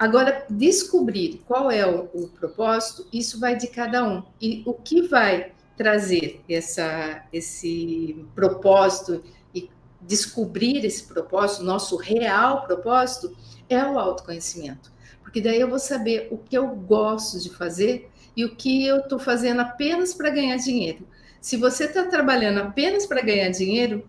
[0.00, 4.22] Agora, descobrir qual é o, o, propósito, isso vai de cada um.
[4.40, 9.22] E o que vai trazer essa, esse propósito
[9.54, 9.68] e
[10.00, 13.36] descobrir esse propósito, nosso real propósito,
[13.68, 14.90] é o autoconhecimento.
[15.22, 19.00] Porque daí eu vou saber o que eu gosto de fazer e o que eu
[19.00, 21.06] estou fazendo apenas para ganhar dinheiro.
[21.42, 24.02] Se você está trabalhando apenas para ganhar dinheiro,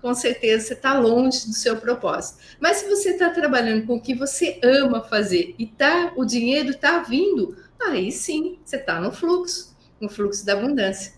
[0.00, 2.38] com certeza você está longe do seu propósito.
[2.58, 6.70] Mas se você está trabalhando com o que você ama fazer e tá, o dinheiro
[6.70, 11.14] está vindo, aí sim você está no fluxo, no fluxo da abundância.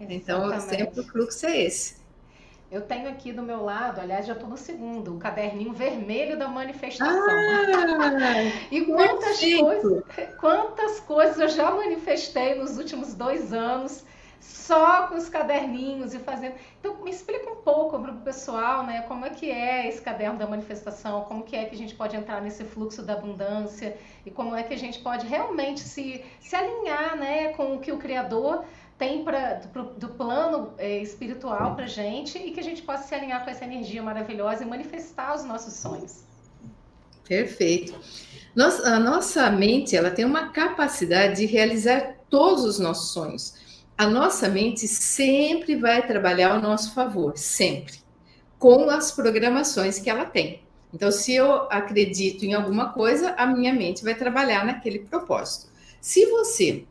[0.00, 0.52] Então, Exatamente.
[0.52, 2.02] Então, sempre o fluxo é esse.
[2.72, 6.48] Eu tenho aqui do meu lado, aliás, já estou no segundo, o caderninho vermelho da
[6.48, 7.14] manifestação.
[7.28, 8.32] Ah,
[8.72, 10.02] e quantas coisas,
[10.40, 14.02] quantas coisas eu já manifestei nos últimos dois anos
[14.42, 16.56] só com os caderninhos e fazendo.
[16.80, 19.02] Então, me explica um pouco para o pessoal, né?
[19.02, 22.16] Como é que é esse caderno da manifestação, como que é que a gente pode
[22.16, 26.56] entrar nesse fluxo da abundância e como é que a gente pode realmente se, se
[26.56, 28.64] alinhar, né, com o que o Criador
[28.98, 33.14] tem pra, do, do plano é, espiritual para gente e que a gente possa se
[33.14, 36.24] alinhar com essa energia maravilhosa e manifestar os nossos sonhos.
[37.26, 37.94] Perfeito.
[38.54, 43.61] Nossa, a nossa mente ela tem uma capacidade de realizar todos os nossos sonhos.
[44.02, 47.94] A nossa mente sempre vai trabalhar ao nosso favor, sempre,
[48.58, 50.60] com as programações que ela tem.
[50.92, 55.70] Então, se eu acredito em alguma coisa, a minha mente vai trabalhar naquele propósito.
[56.00, 56.84] Se você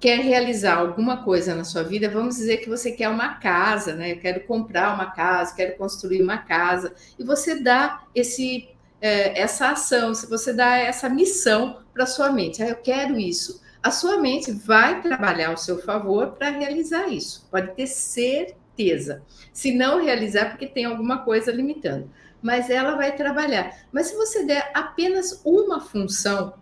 [0.00, 4.10] quer realizar alguma coisa na sua vida, vamos dizer que você quer uma casa, né?
[4.10, 8.68] Eu quero comprar uma casa, quero construir uma casa, e você dá esse
[9.00, 13.60] é, essa ação, se você dá essa missão para sua mente, ah, eu quero isso,
[13.88, 17.48] a sua mente vai trabalhar ao seu favor para realizar isso.
[17.50, 19.22] Pode ter certeza.
[19.52, 22.10] Se não realizar, porque tem alguma coisa limitando,
[22.42, 23.86] mas ela vai trabalhar.
[23.90, 26.54] Mas se você der apenas uma função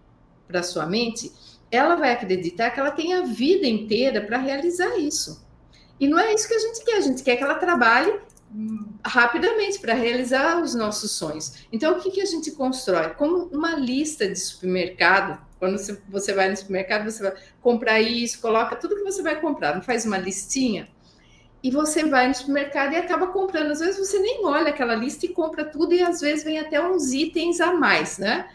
[0.46, 1.32] para sua mente,
[1.70, 5.44] ela vai acreditar que ela tem a vida inteira para realizar isso.
[5.98, 8.20] E não é isso que a gente quer, a gente quer que ela trabalhe
[9.04, 11.66] rapidamente para realizar os nossos sonhos.
[11.72, 13.10] Então, o que, que a gente constrói?
[13.10, 15.44] Como uma lista de supermercado.
[15.58, 19.74] Quando você vai no supermercado, você vai comprar isso, coloca tudo que você vai comprar,
[19.74, 20.88] não faz uma listinha.
[21.62, 23.70] E você vai no supermercado e acaba comprando.
[23.70, 26.80] Às vezes você nem olha aquela lista e compra tudo, e às vezes vem até
[26.80, 28.48] uns itens a mais, né?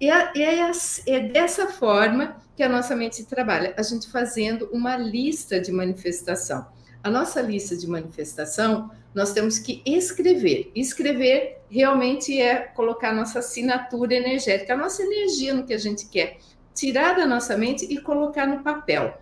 [0.00, 0.70] E é,
[1.06, 6.66] é, dessa forma que a nossa mente trabalha, a gente fazendo uma lista de manifestação.
[7.02, 10.70] A nossa lista de manifestação, nós temos que escrever.
[10.74, 16.38] Escrever realmente é colocar nossa assinatura energética, a nossa energia no que a gente quer,
[16.72, 19.18] tirar da nossa mente e colocar no papel.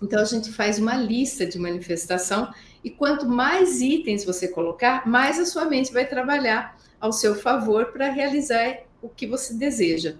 [0.00, 5.38] Então a gente faz uma lista de manifestação e quanto mais itens você colocar, mais
[5.38, 10.16] a sua mente vai trabalhar ao seu favor para realizar o que você deseja.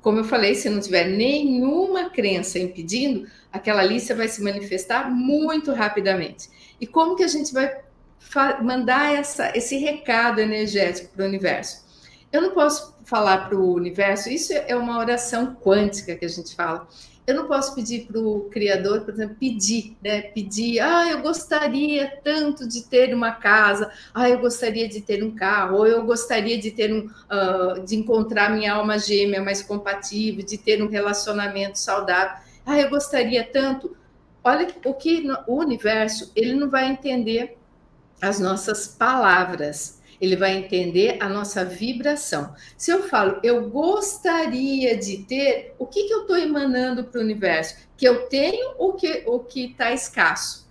[0.00, 5.72] Como eu falei, se não tiver nenhuma crença impedindo, aquela lista vai se manifestar muito
[5.72, 6.48] rapidamente.
[6.80, 7.70] E como que a gente vai
[8.62, 11.84] mandar essa, esse recado energético para o universo?
[12.32, 16.54] Eu não posso falar para o universo, isso é uma oração quântica que a gente
[16.54, 16.86] fala.
[17.30, 20.20] Eu não posso pedir para o Criador, por exemplo, pedir, né?
[20.20, 25.30] Pedir, ah, eu gostaria tanto de ter uma casa, ah, eu gostaria de ter um
[25.30, 30.44] carro, ou eu gostaria de ter um, uh, de encontrar minha alma gêmea mais compatível,
[30.44, 32.36] de ter um relacionamento saudável.
[32.66, 33.96] Ah, eu gostaria tanto.
[34.42, 37.56] Olha o que o universo ele não vai entender
[38.20, 42.54] as nossas palavras, ele vai entender a nossa vibração.
[42.76, 47.24] Se eu falo, eu gostaria de ter, o que, que eu estou emanando para o
[47.24, 47.76] universo?
[47.96, 50.68] Que eu tenho ou que o que está escasso?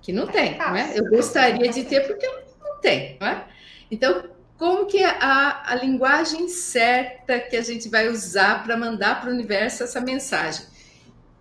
[0.00, 0.98] Que não tá tem, não é?
[0.98, 2.26] Eu gostaria de ter porque
[2.60, 3.48] não tem, não é?
[3.90, 9.20] Então, como que é a, a linguagem certa que a gente vai usar para mandar
[9.20, 10.66] para o universo essa mensagem?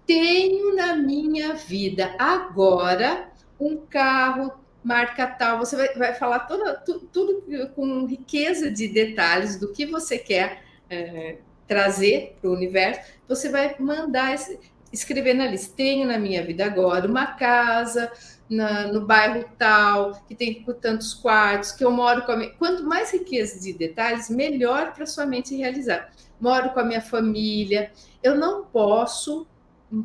[0.05, 6.99] Tenho na minha vida agora um carro, marca tal, você vai, vai falar toda, tu,
[7.11, 7.43] tudo
[7.75, 11.37] com riqueza de detalhes do que você quer é,
[11.67, 14.59] trazer para o universo, você vai mandar esse,
[14.91, 15.75] escrever na lista.
[15.75, 18.11] Tenho na minha vida agora uma casa
[18.49, 22.51] na, no bairro tal, que tem tantos quartos, que eu moro com a minha.
[22.51, 26.09] Quanto mais riqueza de detalhes, melhor para sua mente realizar.
[26.39, 27.91] Moro com a minha família.
[28.23, 29.47] Eu não posso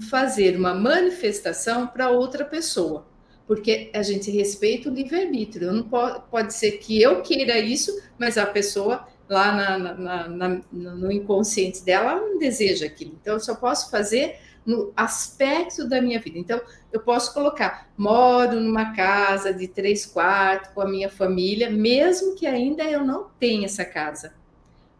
[0.08, 3.11] fazer uma manifestação para outra pessoa
[3.52, 5.74] porque a gente respeita o livre-arbítrio.
[5.74, 10.48] Não pode, pode ser que eu queira isso, mas a pessoa lá na, na, na,
[10.72, 13.12] no inconsciente dela não deseja aquilo.
[13.20, 16.38] Então, eu só posso fazer no aspecto da minha vida.
[16.38, 16.58] Então,
[16.90, 22.46] eu posso colocar, moro numa casa de três quartos com a minha família, mesmo que
[22.46, 24.32] ainda eu não tenha essa casa.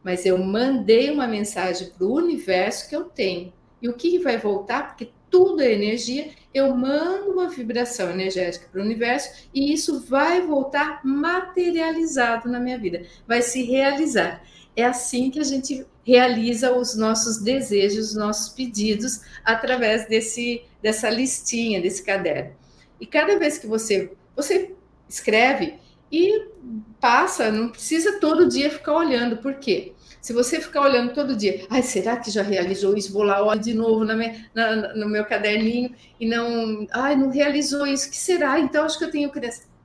[0.04, 3.50] Mas eu mandei uma mensagem para o universo que eu tenho.
[3.80, 4.88] E o que vai voltar?
[4.88, 10.42] Porque tudo é energia, eu mando uma vibração energética para o universo e isso vai
[10.42, 14.44] voltar materializado na minha vida, vai se realizar.
[14.76, 21.08] É assim que a gente realiza os nossos desejos, os nossos pedidos através desse dessa
[21.08, 22.54] listinha, desse caderno.
[23.00, 24.74] E cada vez que você você
[25.08, 25.78] escreve
[26.10, 26.46] e
[27.00, 29.92] passa, não precisa todo dia ficar olhando, por quê?
[30.22, 33.12] Se você ficar olhando todo dia, ai, será que já realizou isso?
[33.12, 37.84] Vou lá, de novo na minha, na, no meu caderninho e não, ai, não realizou
[37.84, 38.60] isso, que será?
[38.60, 39.40] Então acho que eu tenho que.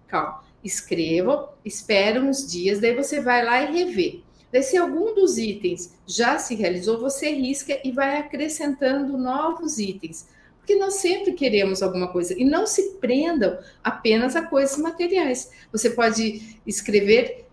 [0.08, 4.22] Calma, escreva, espera uns dias, daí você vai lá e revê.
[4.52, 10.28] Daí, se algum dos itens já se realizou, você risca e vai acrescentando novos itens.
[10.60, 12.36] porque nós sempre queremos alguma coisa.
[12.40, 15.50] E não se prendam apenas a coisas materiais.
[15.72, 17.47] Você pode escrever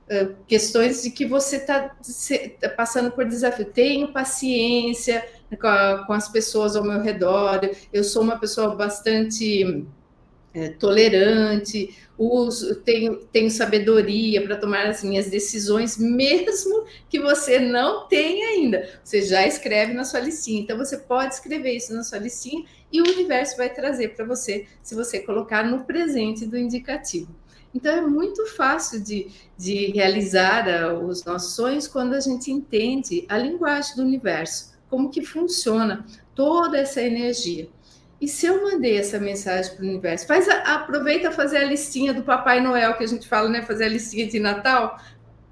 [0.47, 1.95] questões de que você está
[2.61, 3.65] tá passando por desafio.
[3.65, 5.27] Tenho paciência
[5.61, 7.61] com, a, com as pessoas ao meu redor,
[7.93, 9.87] eu sou uma pessoa bastante
[10.53, 18.07] é, tolerante, uso, tenho, tenho sabedoria para tomar as minhas decisões, mesmo que você não
[18.07, 18.89] tenha ainda.
[19.03, 20.61] Você já escreve na sua listinha.
[20.61, 24.67] Então, você pode escrever isso na sua listinha e o universo vai trazer para você,
[24.83, 27.35] se você colocar no presente do indicativo.
[27.75, 29.27] Então, é muito fácil de,
[29.59, 35.11] de realizar uh, os nossos sonhos quando a gente entende a linguagem do universo, como
[35.11, 36.07] que funciona
[36.37, 37.69] toda essa energia.
[38.21, 40.27] E se eu mandei essa mensagem para o universo?
[40.27, 43.63] Faz a, aproveita fazer a listinha do Papai Noel que a gente fala, né?
[43.63, 44.99] Fazer a listinha de Natal.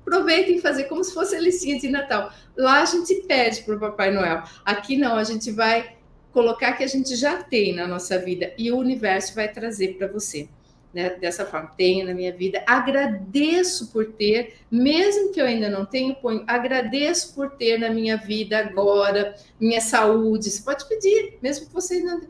[0.00, 2.32] Aproveita e fazer como se fosse a listinha de Natal.
[2.56, 4.44] Lá a gente pede para o Papai Noel.
[4.64, 5.96] Aqui não, a gente vai
[6.32, 10.06] colocar que a gente já tem na nossa vida e o universo vai trazer para
[10.06, 10.48] você
[10.92, 11.70] né, dessa forma.
[11.76, 17.34] Tenho na minha vida, agradeço por ter, mesmo que eu ainda não tenha, ponho, agradeço
[17.34, 20.50] por ter na minha vida agora, minha saúde.
[20.50, 22.20] Você pode pedir, mesmo que você não,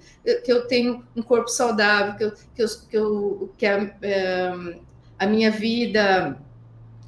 [0.45, 4.53] que eu tenho um corpo saudável, que, eu, que, eu, que, eu, que a, é,
[5.19, 6.39] a minha vida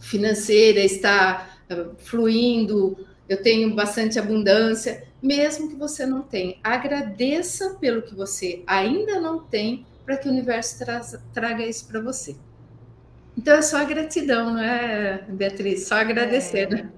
[0.01, 2.97] financeira está eh, fluindo,
[3.29, 6.57] eu tenho bastante abundância, mesmo que você não tenha.
[6.63, 10.85] Agradeça pelo que você ainda não tem para que o universo
[11.33, 12.37] traga isso para você.
[13.37, 15.89] Então é só gratidão, não é, Beatriz?
[15.89, 16.77] Só agradecer, é.
[16.77, 16.91] né?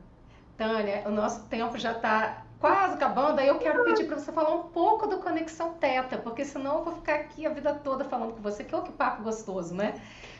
[0.56, 4.54] Tânia, o nosso tempo já está quase acabando, aí eu quero pedir para você falar
[4.54, 8.32] um pouco do Conexão Teta, porque senão eu vou ficar aqui a vida toda falando
[8.32, 9.94] com você, que é o que papo gostoso, né?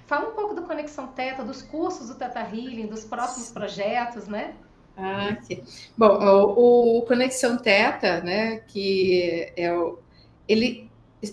[0.06, 4.54] Fala um pouco do Conexão Teta, dos cursos do Teta Healing, dos próximos projetos, né?
[4.96, 5.62] Ah, okay.
[5.96, 9.98] Bom, o, o, Conexão Teta, né, que é o,
[10.48, 10.85] ele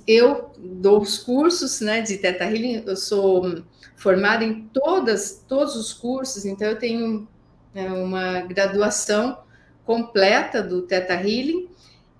[0.07, 3.63] eu dou os cursos né, de Teta Healing, eu sou
[3.95, 7.27] formada em todas, todos os cursos, então eu tenho
[7.73, 9.37] né, uma graduação
[9.85, 11.69] completa do Teta Healing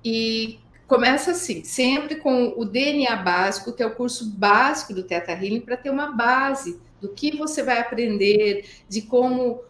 [0.04, 5.32] e começa assim, sempre com o DNA básico, que é o curso básico do Teta
[5.32, 9.62] Healing, para ter uma base do que você vai aprender, de como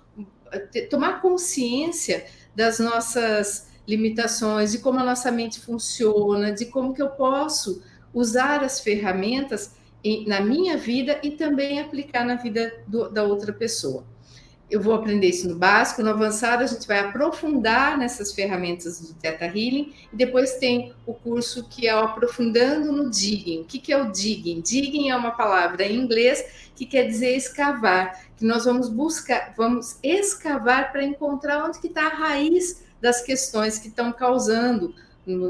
[0.90, 2.26] tomar consciência
[2.56, 7.82] das nossas limitações, de como a nossa mente funciona, de como que eu posso
[8.14, 13.52] usar as ferramentas em, na minha vida e também aplicar na vida do, da outra
[13.52, 14.06] pessoa.
[14.70, 19.14] Eu vou aprender isso no básico, no avançado a gente vai aprofundar nessas ferramentas do
[19.14, 23.62] Theta Healing e depois tem o curso que é o Aprofundando no Digging.
[23.62, 24.62] O que, que é o Digging?
[24.62, 30.00] Digging é uma palavra em inglês que quer dizer escavar, que nós vamos buscar, vamos
[30.02, 34.96] escavar para encontrar onde que está a raiz das questões que estão causando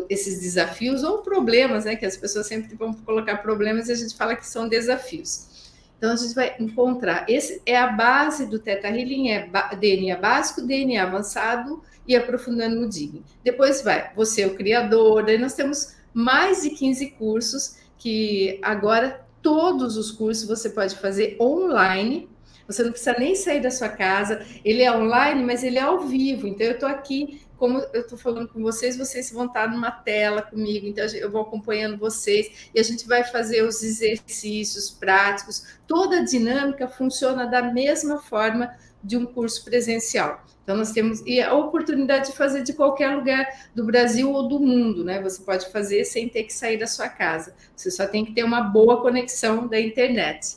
[0.10, 1.96] esses desafios ou problemas, né?
[1.96, 5.72] Que as pessoas sempre vão colocar problemas e a gente fala que são desafios.
[5.96, 7.26] Então a gente vai encontrar.
[7.30, 9.50] Esse é a base do Teta Healing, é
[9.80, 13.24] DNA básico, DNA avançado e aprofundando no Digno.
[13.44, 19.24] Depois vai, você é o criador, daí nós temos mais de 15 cursos que agora
[19.44, 22.28] todos os cursos você pode fazer online.
[22.68, 24.46] Você não precisa nem sair da sua casa.
[24.64, 26.48] Ele é online, mas ele é ao vivo.
[26.48, 30.42] Então eu estou aqui como eu estou falando com vocês, vocês vão estar numa tela
[30.42, 35.66] comigo, então eu vou acompanhando vocês e a gente vai fazer os exercícios práticos.
[35.88, 38.70] Toda a dinâmica funciona da mesma forma
[39.02, 40.44] de um curso presencial.
[40.64, 43.46] Então, nós temos e a oportunidade de fazer de qualquer lugar
[43.76, 45.22] do Brasil ou do mundo, né?
[45.22, 47.54] Você pode fazer sem ter que sair da sua casa.
[47.76, 50.56] Você só tem que ter uma boa conexão da internet.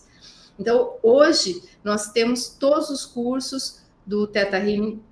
[0.59, 5.03] Então, hoje, nós temos todos os cursos do Teta Healing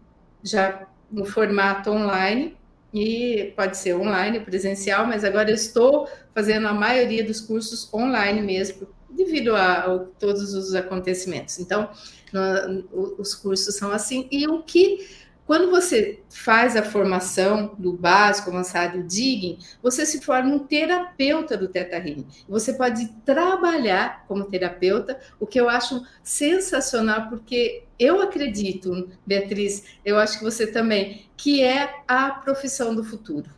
[0.43, 2.57] já no formato online
[2.93, 8.41] e pode ser online, presencial, mas agora eu estou fazendo a maioria dos cursos online
[8.41, 11.59] mesmo, devido a, a todos os acontecimentos.
[11.59, 11.91] Então,
[12.33, 12.87] no,
[13.19, 14.29] os cursos são assim.
[14.31, 20.55] E o que quando você faz a formação do básico, avançado, digging, você se forma
[20.55, 22.27] um terapeuta do Teta Healing.
[22.49, 30.19] Você pode trabalhar como terapeuta, o que eu acho sensacional, porque eu acredito, Beatriz, eu
[30.19, 33.51] acho que você também, que é a profissão do futuro.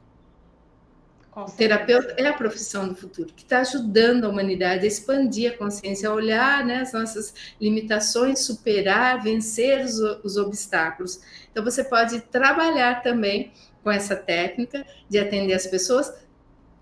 [1.36, 5.56] O terapeuta é a profissão do futuro, que está ajudando a humanidade a expandir a
[5.58, 11.20] consciência, a olhar né, as nossas limitações, superar, vencer os, os obstáculos.
[11.56, 13.50] Então, você pode trabalhar também
[13.82, 16.12] com essa técnica de atender as pessoas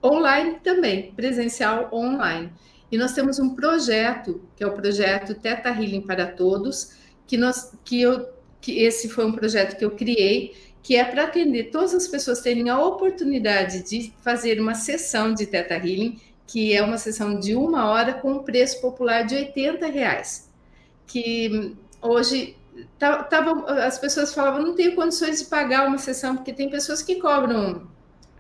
[0.03, 2.53] online também, presencial online.
[2.91, 6.91] E nós temos um projeto, que é o projeto Teta Healing para Todos,
[7.25, 8.29] que, nós, que, eu,
[8.61, 12.41] que esse foi um projeto que eu criei que é para atender todas as pessoas
[12.41, 17.55] terem a oportunidade de fazer uma sessão de Teta Healing, que é uma sessão de
[17.55, 20.51] uma hora com um preço popular de 80 reais.
[21.07, 22.57] Que hoje
[22.99, 27.16] tava, as pessoas falavam, não tenho condições de pagar uma sessão, porque tem pessoas que
[27.16, 27.89] cobram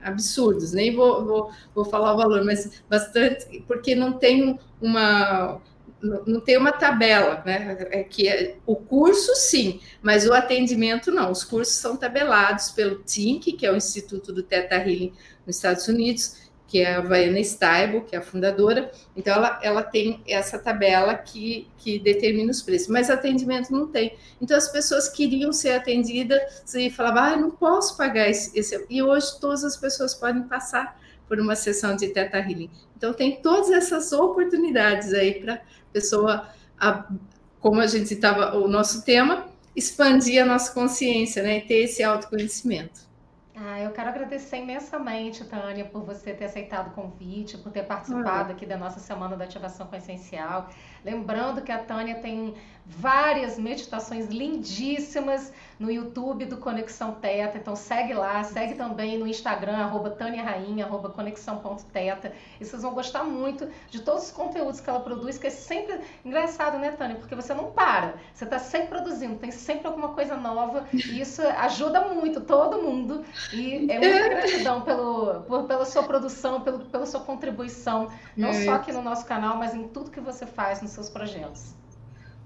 [0.02, 5.60] absurdos, nem vou, vou, vou falar o valor, mas bastante, porque não tem uma
[6.26, 7.88] não tem uma tabela, né?
[7.90, 11.30] É que é, o curso sim, mas o atendimento não.
[11.30, 15.14] Os cursos são tabelados pelo TINC, que é o Instituto do Teta Healing
[15.46, 16.43] nos Estados Unidos,
[16.74, 18.90] que é a Vaiana Staibo, que é a fundadora.
[19.16, 24.16] Então, ela, ela tem essa tabela que, que determina os preços, mas atendimento não tem.
[24.42, 26.42] Então, as pessoas queriam ser atendidas
[26.74, 28.84] e falavam, ah, não posso pagar esse, esse.
[28.90, 32.68] E hoje todas as pessoas podem passar por uma sessão de Teta Healing.
[32.96, 35.60] Então, tem todas essas oportunidades aí para a
[35.92, 37.08] pessoa, a,
[37.60, 39.46] como a gente estava, o nosso tema,
[39.76, 41.58] expandir a nossa consciência, né?
[41.58, 43.13] E ter esse autoconhecimento.
[43.56, 48.50] Ah, eu quero agradecer imensamente, Tânia, por você ter aceitado o convite, por ter participado
[48.52, 50.68] aqui da nossa Semana da Ativação Consciencial.
[51.04, 52.54] Lembrando que a Tânia tem
[52.86, 57.58] várias meditações lindíssimas no YouTube do Conexão Teta.
[57.58, 62.32] Então segue lá, segue também no Instagram, arroba Tânia Rainha, arroba conexão.teta.
[62.60, 65.98] E vocês vão gostar muito de todos os conteúdos que ela produz, que é sempre
[66.24, 67.16] engraçado, né, Tânia?
[67.16, 68.14] Porque você não para.
[68.32, 70.86] Você está sempre produzindo, tem sempre alguma coisa nova.
[70.92, 73.24] E isso ajuda muito todo mundo.
[73.52, 78.64] E é muita gratidão pelo, por, pela sua produção, pelo, pela sua contribuição, não é.
[78.64, 81.74] só aqui no nosso canal, mas em tudo que você faz nos seus projetos.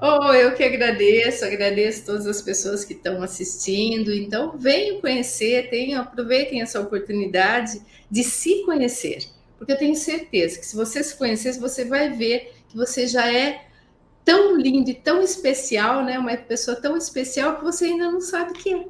[0.01, 4.12] Oh, eu que agradeço, agradeço todas as pessoas que estão assistindo.
[4.12, 9.28] Então, venham conhecer, tenham, aproveitem essa oportunidade de se conhecer,
[9.59, 13.32] porque eu tenho certeza que se você se conhecer, você vai ver que você já
[13.32, 13.66] é
[14.24, 16.18] tão lindo e tão especial, né?
[16.18, 18.86] Uma pessoa tão especial que você ainda não sabe que é.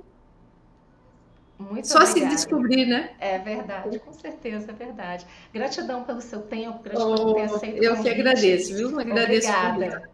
[1.59, 2.31] Muito Só obrigada.
[2.31, 3.11] se descobrir, né?
[3.19, 5.27] É verdade, com certeza, é verdade.
[5.53, 9.01] Gratidão pelo seu tempo, gratidão oh, por ter aceito Eu que agradeço, viu?
[9.01, 9.51] Agradeço.
[9.51, 10.11] Obrigada.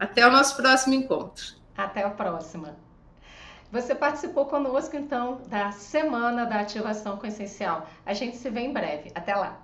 [0.00, 1.56] Até o nosso próximo encontro.
[1.76, 2.76] Até a próxima.
[3.70, 7.86] Você participou conosco, então, da Semana da Ativação com Essencial.
[8.04, 9.12] A gente se vê em breve.
[9.14, 9.60] Até lá.